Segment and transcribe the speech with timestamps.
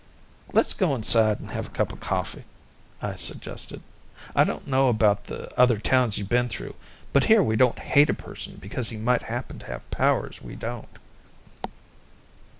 [0.51, 2.45] "Let's go inside and have a cup of coffee,"
[3.03, 3.83] I suggested.
[4.35, 6.73] "I don't know about the other towns you've been through,
[7.13, 10.55] but here we don't hate a person because he might happen to have powers we
[10.55, 10.97] don't."